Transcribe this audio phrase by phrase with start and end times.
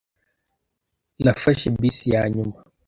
[1.23, 2.57] Nafashe bisi yanyuma.